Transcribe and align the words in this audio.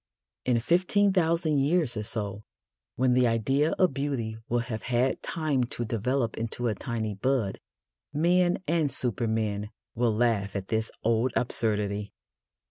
In 0.45 0.59
fifteen 0.59 1.13
thousand 1.13 1.59
years 1.59 1.95
or 1.95 2.01
so, 2.01 2.43
when 2.95 3.13
the 3.13 3.27
idea 3.27 3.73
of 3.73 3.93
beauty 3.93 4.35
will 4.49 4.61
have 4.65 4.81
had 4.81 5.21
time 5.21 5.63
to 5.65 5.85
develop 5.85 6.37
into 6.39 6.67
a 6.67 6.73
tiny 6.73 7.13
bud, 7.13 7.59
men 8.11 8.57
and 8.67 8.91
supermen 8.91 9.69
will 9.93 10.11
laugh 10.15 10.55
at 10.55 10.69
this 10.69 10.89
old 11.03 11.33
absurdity. 11.35 12.13